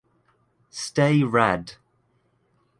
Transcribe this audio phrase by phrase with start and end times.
[0.71, 1.73] Stay Rad!